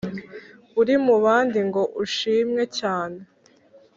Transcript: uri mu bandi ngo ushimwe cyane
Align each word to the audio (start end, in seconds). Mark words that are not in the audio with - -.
uri 0.81 0.95
mu 1.05 1.15
bandi 1.23 1.59
ngo 1.67 1.81
ushimwe 2.03 2.63
cyane 2.79 3.19